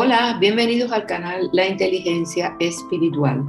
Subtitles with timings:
[0.00, 3.44] Hola, bienvenidos al canal La Inteligencia Espiritual.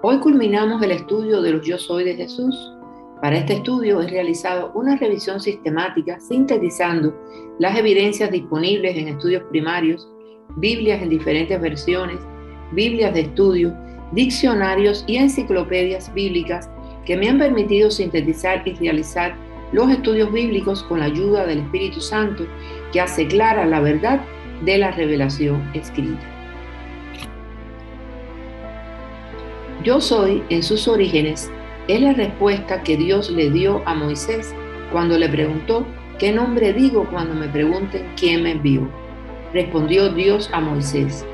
[0.00, 2.72] Hoy culminamos el estudio de los Yo Soy de Jesús.
[3.20, 7.14] Para este estudio he realizado una revisión sistemática sintetizando
[7.58, 10.08] las evidencias disponibles en estudios primarios,
[10.56, 12.18] Biblias en diferentes versiones,
[12.72, 13.76] Biblias de estudio,
[14.12, 16.70] diccionarios y enciclopedias bíblicas
[17.04, 19.36] que me han permitido sintetizar y realizar
[19.72, 22.46] los estudios bíblicos con la ayuda del Espíritu Santo
[22.90, 24.24] que hace clara la verdad
[24.62, 26.22] de la revelación escrita.
[29.82, 31.50] Yo soy, en sus orígenes,
[31.88, 34.54] es la respuesta que Dios le dio a Moisés
[34.90, 35.86] cuando le preguntó,
[36.18, 38.88] ¿qué nombre digo cuando me pregunten quién me envió?
[39.52, 41.26] Respondió Dios a Moisés,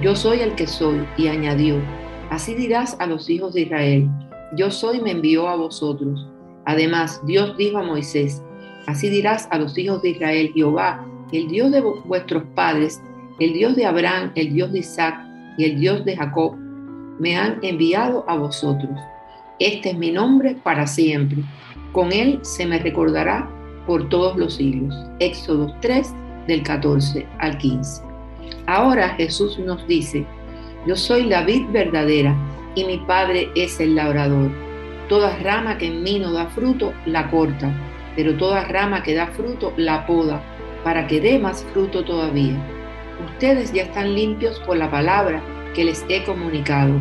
[0.00, 1.76] yo soy el que soy, y añadió,
[2.30, 4.08] así dirás a los hijos de Israel,
[4.56, 6.26] yo soy me envió a vosotros.
[6.64, 8.42] Además, Dios dijo a Moisés,
[8.86, 13.02] así dirás a los hijos de Israel, Jehová, el Dios de vuestros padres,
[13.38, 15.20] el Dios de Abraham, el Dios de Isaac
[15.58, 16.56] y el Dios de Jacob,
[17.18, 18.98] me han enviado a vosotros.
[19.58, 21.38] Este es mi nombre para siempre.
[21.92, 23.48] Con él se me recordará
[23.86, 24.94] por todos los siglos.
[25.18, 26.14] Éxodo 3
[26.46, 28.02] del 14 al 15.
[28.66, 30.24] Ahora Jesús nos dice,
[30.86, 32.36] yo soy la vid verdadera
[32.74, 34.50] y mi Padre es el labrador.
[35.08, 37.72] Toda rama que en mí no da fruto, la corta,
[38.14, 40.42] pero toda rama que da fruto, la poda
[40.84, 42.56] para que dé más fruto todavía.
[43.32, 45.42] Ustedes ya están limpios por la palabra
[45.74, 46.94] que les he comunicado.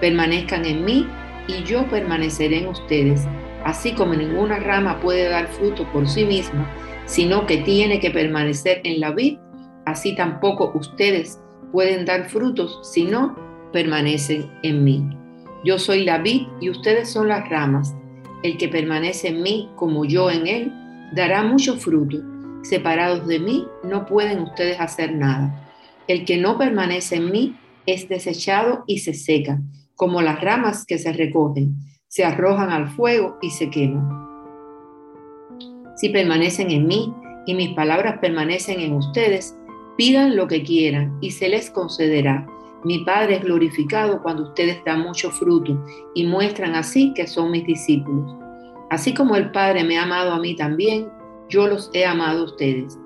[0.00, 1.06] Permanezcan en mí
[1.48, 3.26] y yo permaneceré en ustedes.
[3.64, 6.68] Así como ninguna rama puede dar fruto por sí misma,
[7.06, 9.38] sino que tiene que permanecer en la vid,
[9.86, 13.36] así tampoco ustedes pueden dar frutos si no
[13.72, 15.08] permanecen en mí.
[15.64, 17.94] Yo soy la vid y ustedes son las ramas.
[18.42, 20.72] El que permanece en mí como yo en él,
[21.12, 22.31] dará mucho fruto
[22.62, 25.68] Separados de mí no pueden ustedes hacer nada.
[26.06, 27.56] El que no permanece en mí
[27.86, 29.60] es desechado y se seca,
[29.96, 31.76] como las ramas que se recogen,
[32.08, 34.22] se arrojan al fuego y se queman.
[35.96, 37.12] Si permanecen en mí
[37.46, 39.56] y mis palabras permanecen en ustedes,
[39.96, 42.46] pidan lo que quieran y se les concederá.
[42.84, 47.64] Mi Padre es glorificado cuando ustedes dan mucho fruto y muestran así que son mis
[47.64, 48.34] discípulos.
[48.90, 51.08] Así como el Padre me ha amado a mí también,
[51.52, 52.98] yo los he amado a ustedes.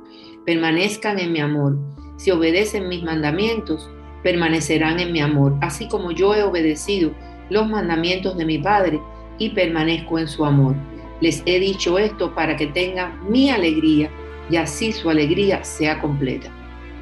[0.44, 1.76] Permanezcan en mi amor.
[2.16, 3.90] Si obedecen mis mandamientos,
[4.22, 7.10] permanecerán en mi amor, así como yo he obedecido
[7.50, 9.00] los mandamientos de mi Padre
[9.38, 10.76] y permanezco en su amor.
[11.20, 14.10] Les he dicho esto para que tengan mi alegría
[14.48, 16.48] y así su alegría sea completa.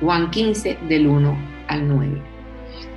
[0.00, 1.38] Juan 15 del 1
[1.69, 2.22] al 9.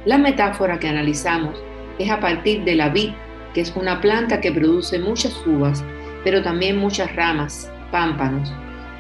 [0.06, 1.62] La metáfora que analizamos
[2.00, 3.10] es a partir de la vid,
[3.54, 5.84] que es una planta que produce muchas uvas,
[6.24, 8.52] pero también muchas ramas, pámpanos,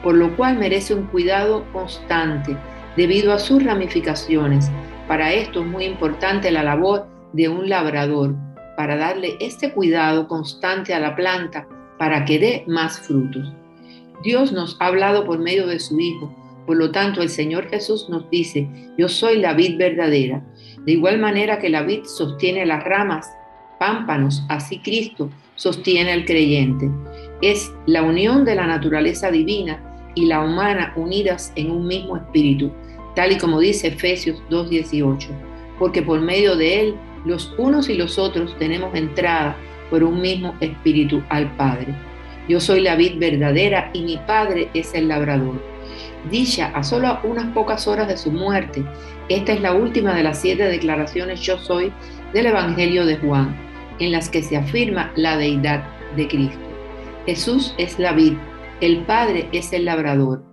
[0.04, 2.56] por lo cual merece un cuidado constante
[2.96, 4.72] debido a sus ramificaciones.
[5.08, 8.36] Para esto es muy importante la labor de un labrador,
[8.76, 13.52] para darle este cuidado constante a la planta para que dé más frutos.
[14.24, 16.34] Dios nos ha hablado por medio de su Hijo,
[16.66, 20.44] por lo tanto el Señor Jesús nos dice, yo soy la vid verdadera.
[20.86, 23.32] De igual manera que la vid sostiene las ramas,
[23.80, 26.90] pámpanos, así Cristo sostiene al creyente
[27.42, 29.80] es la unión de la naturaleza divina
[30.16, 32.72] y la humana unidas en un mismo espíritu,
[33.16, 35.28] tal y como dice Efesios 2.18,
[35.78, 36.96] porque por medio de él
[37.26, 39.56] los unos y los otros tenemos entrada
[39.90, 41.94] por un mismo espíritu al Padre.
[42.50, 45.62] Yo soy la vid verdadera y mi Padre es el labrador.
[46.32, 48.84] Dicha a solo unas pocas horas de su muerte,
[49.30, 51.92] esta es la última de las siete declaraciones yo soy
[52.34, 53.56] del Evangelio de Juan,
[54.00, 55.84] en las que se afirma la deidad
[56.16, 56.67] de Cristo.
[57.28, 58.36] Jesús es la vid,
[58.80, 60.46] el Padre es el labrador.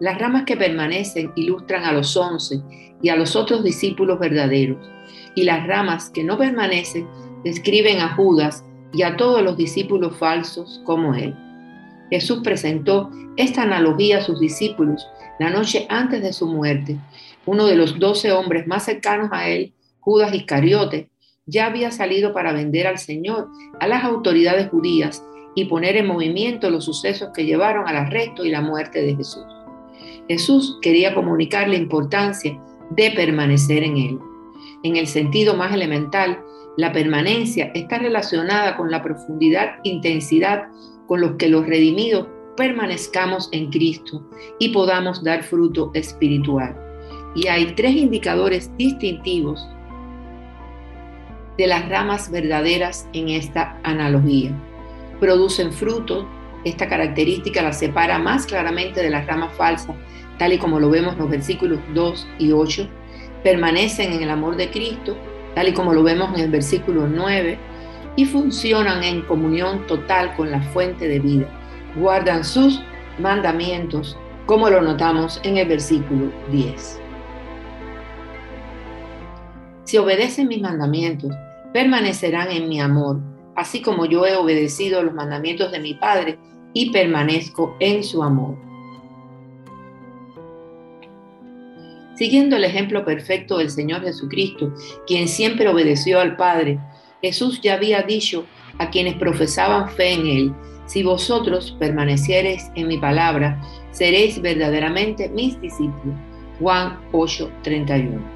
[0.00, 2.62] Las ramas que permanecen ilustran a los once
[3.02, 4.78] y a los otros discípulos verdaderos,
[5.34, 7.06] y las ramas que no permanecen
[7.44, 8.64] describen a Judas
[8.94, 11.36] y a todos los discípulos falsos como él.
[12.08, 15.06] Jesús presentó esta analogía a sus discípulos
[15.38, 16.96] la noche antes de su muerte.
[17.44, 21.10] Uno de los doce hombres más cercanos a él, Judas Iscariote,
[21.44, 25.22] ya había salido para vender al Señor a las autoridades judías
[25.54, 29.44] y poner en movimiento los sucesos que llevaron al arresto y la muerte de Jesús.
[30.28, 32.58] Jesús quería comunicar la importancia
[32.90, 34.18] de permanecer en Él.
[34.82, 36.42] En el sentido más elemental,
[36.76, 40.64] la permanencia está relacionada con la profundidad, intensidad
[41.06, 42.26] con los que los redimidos
[42.56, 44.22] permanezcamos en Cristo
[44.58, 46.76] y podamos dar fruto espiritual.
[47.34, 49.68] Y hay tres indicadores distintivos
[51.58, 54.52] de las ramas verdaderas en esta analogía
[55.24, 56.28] producen fruto.
[56.64, 59.96] Esta característica la separa más claramente de las ramas falsas,
[60.38, 62.88] tal y como lo vemos en los versículos 2 y 8.
[63.42, 65.16] permanecen en el amor de Cristo,
[65.54, 67.58] tal y como lo vemos en el versículo 9,
[68.16, 71.46] y funcionan en comunión total con la fuente de vida.
[71.96, 72.82] Guardan sus
[73.18, 77.00] mandamientos, como lo notamos en el versículo 10.
[79.84, 81.32] Si obedecen mis mandamientos,
[81.72, 83.20] permanecerán en mi amor,
[83.56, 86.38] así como yo he obedecido los mandamientos de mi Padre
[86.72, 88.56] y permanezco en su amor.
[92.16, 94.72] Siguiendo el ejemplo perfecto del Señor Jesucristo,
[95.06, 96.78] quien siempre obedeció al Padre,
[97.22, 98.44] Jesús ya había dicho
[98.78, 100.54] a quienes profesaban fe en Él,
[100.86, 103.60] si vosotros permaneciereis en mi palabra,
[103.90, 106.14] seréis verdaderamente mis discípulos.
[106.60, 108.33] Juan 8:31.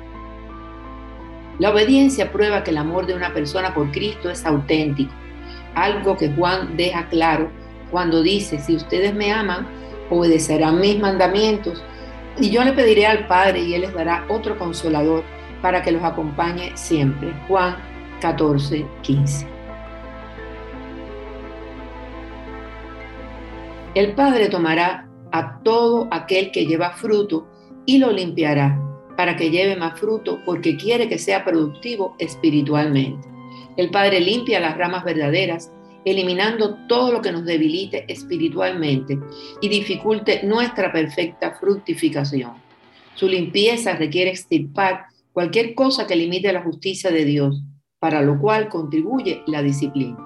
[1.58, 5.12] La obediencia prueba que el amor de una persona por Cristo es auténtico,
[5.75, 7.50] algo que Juan deja claro
[7.90, 9.66] cuando dice, si ustedes me aman,
[10.10, 11.82] obedecerán mis mandamientos,
[12.38, 15.25] y yo le pediré al Padre y Él les dará otro consolador
[15.60, 17.34] para que los acompañe siempre.
[17.49, 17.76] Juan
[18.20, 19.49] 14, 15.
[23.96, 27.49] El Padre tomará a todo aquel que lleva fruto
[27.84, 28.78] y lo limpiará
[29.19, 33.26] para que lleve más fruto porque quiere que sea productivo espiritualmente.
[33.76, 35.73] El Padre limpia las ramas verdaderas
[36.05, 39.19] eliminando todo lo que nos debilite espiritualmente
[39.61, 42.53] y dificulte nuestra perfecta fructificación.
[43.17, 47.61] Su limpieza requiere extirpar cualquier cosa que limite la justicia de Dios,
[47.99, 50.17] para lo cual contribuye la disciplina.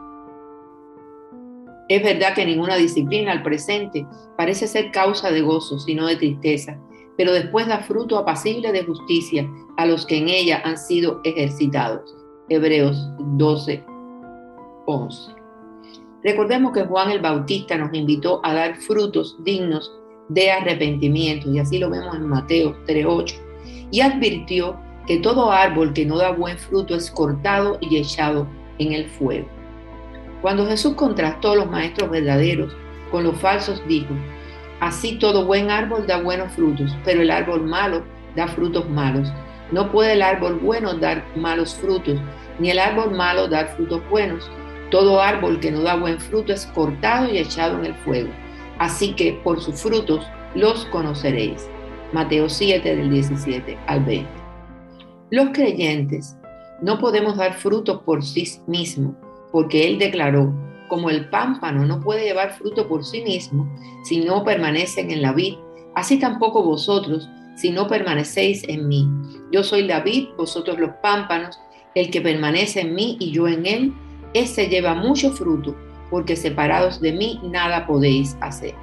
[1.88, 4.06] Es verdad que ninguna disciplina al presente
[4.36, 6.78] parece ser causa de gozo, sino de tristeza,
[7.22, 12.16] pero después da fruto apacible de justicia a los que en ella han sido ejercitados.
[12.48, 13.84] Hebreos 12,
[14.86, 15.32] 11.
[16.24, 19.88] Recordemos que Juan el Bautista nos invitó a dar frutos dignos
[20.30, 23.36] de arrepentimiento, y así lo vemos en Mateo 3.8,
[23.92, 24.76] y advirtió
[25.06, 28.48] que todo árbol que no da buen fruto es cortado y echado
[28.78, 29.46] en el fuego.
[30.40, 32.74] Cuando Jesús contrastó los maestros verdaderos
[33.12, 34.12] con los falsos, dijo,
[34.82, 38.04] así todo buen árbol da buenos frutos, pero el árbol malo
[38.36, 39.32] da frutos malos.
[39.70, 42.20] No puede el árbol bueno dar malos frutos,
[42.58, 44.50] ni el árbol malo dar frutos buenos
[44.92, 48.28] todo árbol que no da buen fruto es cortado y echado en el fuego.
[48.78, 50.24] Así que por sus frutos
[50.54, 51.66] los conoceréis.
[52.12, 54.28] Mateo 7 del 17 al 20.
[55.30, 56.36] Los creyentes
[56.82, 59.14] no podemos dar frutos por sí mismos,
[59.50, 60.52] porque Él declaró,
[60.92, 63.66] como el pámpano no puede llevar fruto por sí mismo
[64.04, 65.54] si no permanecen en la vid,
[65.94, 69.08] así tampoco vosotros si no permanecéis en mí.
[69.50, 71.58] Yo soy la vid, vosotros los pámpanos,
[71.94, 73.94] el que permanece en mí y yo en él,
[74.34, 75.74] ese lleva mucho fruto,
[76.10, 78.74] porque separados de mí nada podéis hacer.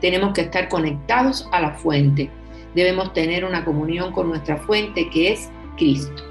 [0.00, 2.30] Tenemos que estar conectados a la fuente.
[2.74, 6.22] Debemos tener una comunión con nuestra fuente que es Cristo.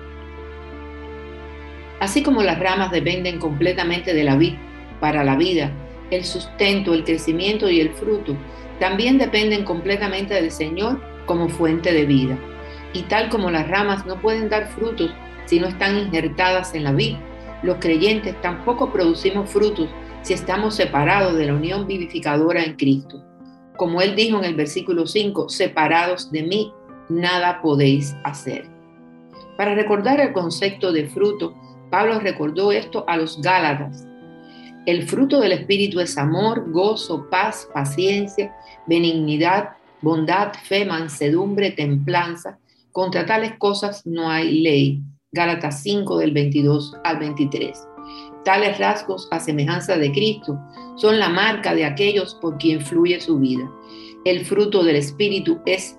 [1.99, 4.55] Así como las ramas dependen completamente de la vid
[5.01, 5.69] para la vida,
[6.11, 8.37] el sustento, el crecimiento y el fruto
[8.79, 12.37] también dependen completamente del Señor como fuente de vida.
[12.93, 15.11] Y tal como las ramas no pueden dar frutos
[15.45, 17.15] si no están injertadas en la vid,
[17.63, 19.89] los creyentes tampoco producimos frutos
[20.21, 23.23] si estamos separados de la unión vivificadora en Cristo.
[23.77, 26.73] Como él dijo en el versículo 5, separados de mí,
[27.09, 28.65] nada podéis hacer.
[29.57, 31.53] Para recordar el concepto de fruto,
[31.89, 34.07] Pablo recordó esto a los Gálatas.
[34.87, 38.51] El fruto del Espíritu es amor, gozo, paz, paciencia,
[38.87, 42.57] benignidad, bondad, fe, mansedumbre, templanza.
[42.91, 45.01] Contra tales cosas no hay ley.
[45.33, 47.87] Gálatas 5 del 22 al 23.
[48.43, 50.59] Tales rasgos a semejanza de Cristo
[50.95, 53.71] son la marca de aquellos por quien fluye su vida.
[54.25, 55.95] El fruto del Espíritu es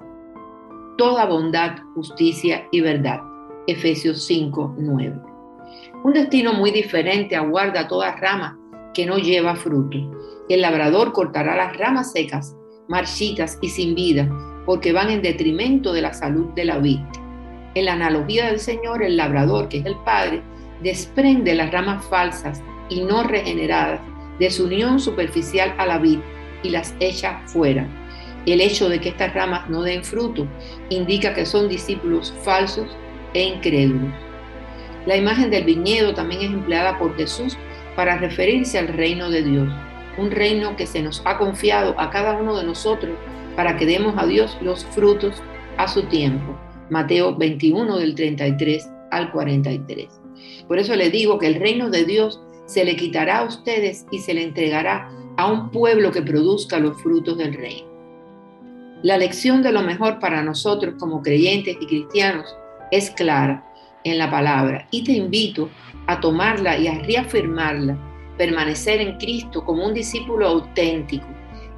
[0.99, 3.21] toda bondad, justicia y verdad.
[3.69, 5.21] Efesios 5, 9.
[6.03, 8.59] Un destino muy diferente aguarda toda rama
[8.95, 9.99] que no lleva fruto.
[10.49, 12.57] El labrador cortará las ramas secas,
[12.89, 14.29] marchitas y sin vida,
[14.67, 17.01] porque van en detrimento de la salud de la vid.
[17.75, 20.43] En la analogía del Señor, el labrador, que es el Padre,
[20.83, 24.01] desprende las ramas falsas y no regeneradas
[24.39, 26.19] de su unión superficial a la vid
[26.63, 27.87] y las echa fuera.
[28.45, 30.47] El hecho de que estas ramas no den fruto
[30.91, 32.89] indica que son discípulos falsos
[33.35, 34.13] e incrédulos.
[35.07, 37.57] La imagen del viñedo también es empleada por Jesús
[37.97, 39.69] para referirse al reino de Dios,
[40.19, 43.17] un reino que se nos ha confiado a cada uno de nosotros
[43.57, 45.43] para que demos a Dios los frutos
[45.77, 46.59] a su tiempo.
[46.91, 50.09] Mateo 21 del 33 al 43.
[50.69, 54.19] Por eso le digo que el reino de Dios se le quitará a ustedes y
[54.19, 57.91] se le entregará a un pueblo que produzca los frutos del reino.
[59.03, 62.47] La lección de lo mejor para nosotros como creyentes y cristianos
[62.91, 63.72] es clara
[64.05, 65.71] en la palabra y te invito
[66.07, 67.97] a tomarla y a reafirmarla,
[68.37, 71.27] permanecer en Cristo como un discípulo auténtico.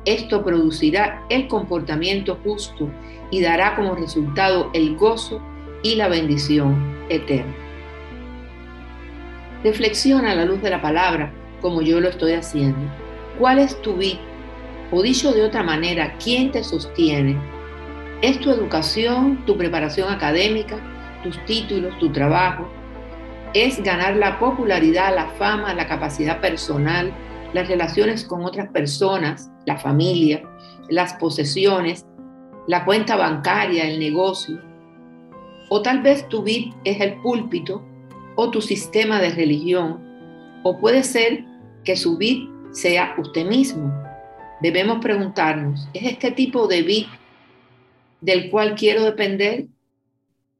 [0.05, 2.91] Esto producirá el comportamiento justo
[3.31, 5.43] y dará como resultado el gozo
[5.83, 7.55] y la bendición eterna.
[9.63, 12.87] Reflexiona a la luz de la palabra como yo lo estoy haciendo.
[13.39, 14.21] ¿Cuál es tu vida?
[14.91, 17.37] O dicho de otra manera, ¿quién te sostiene?
[18.21, 20.79] ¿Es tu educación, tu preparación académica,
[21.25, 22.69] tus títulos, tu trabajo?
[23.55, 27.13] ¿Es ganar la popularidad, la fama, la capacidad personal,
[27.53, 30.43] las relaciones con otras personas, la familia,
[30.89, 32.07] las posesiones,
[32.69, 34.61] la cuenta bancaria, el negocio?
[35.71, 37.83] O tal vez tu vida es el púlpito
[38.37, 40.01] o tu sistema de religión,
[40.63, 41.45] o puede ser
[41.85, 43.93] que su vida sea usted mismo.
[44.61, 47.09] Debemos preguntarnos, ¿es este tipo de vida
[48.21, 49.67] del cual quiero depender?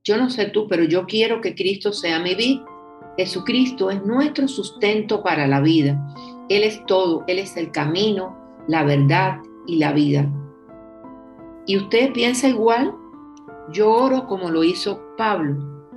[0.07, 2.63] Yo no sé tú, pero yo quiero que Cristo sea mi vida.
[3.17, 5.99] Jesucristo es nuestro sustento para la vida.
[6.51, 8.37] Él es todo, Él es el camino,
[8.69, 10.31] la verdad y la vida.
[11.67, 12.95] ¿Y usted piensa igual?
[13.73, 15.57] Yo oro como lo hizo Pablo,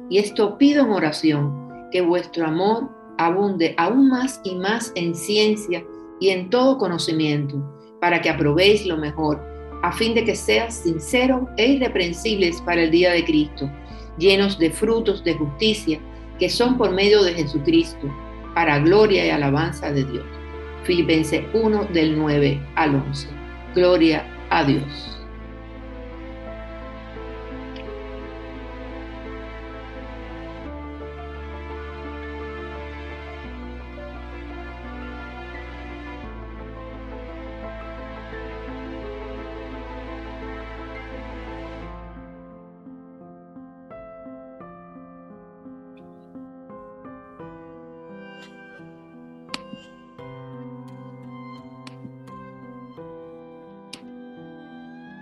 [0.10, 5.84] y esto pido en oración, que vuestro amor abunde aún más y más en ciencia
[6.22, 7.58] y en todo conocimiento,
[8.00, 9.44] para que aprobéis lo mejor,
[9.84, 13.70] a fin de que seas sinceros e irreprensibles para el día de Cristo,
[14.18, 16.00] llenos de frutos de justicia,
[16.40, 18.08] que son por medio de Jesucristo,
[18.54, 20.26] para gloria y alabanza de Dios.
[20.84, 23.28] Filipenses 1 del 9 al 11.
[23.76, 25.17] Gloria a Dios.